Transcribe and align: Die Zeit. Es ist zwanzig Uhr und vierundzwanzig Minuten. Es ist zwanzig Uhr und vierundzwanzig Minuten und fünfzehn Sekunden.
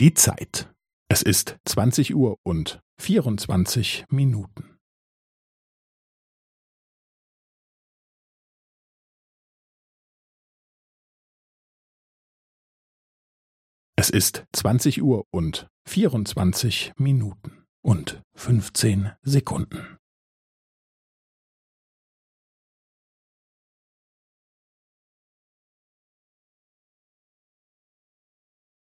Die 0.00 0.14
Zeit. 0.14 0.72
Es 1.10 1.22
ist 1.22 1.58
zwanzig 1.64 2.14
Uhr 2.14 2.36
und 2.44 2.80
vierundzwanzig 3.00 4.04
Minuten. 4.10 4.78
Es 13.96 14.08
ist 14.08 14.46
zwanzig 14.52 15.02
Uhr 15.02 15.24
und 15.32 15.66
vierundzwanzig 15.84 16.92
Minuten 16.96 17.66
und 17.84 18.22
fünfzehn 18.36 19.10
Sekunden. 19.22 19.97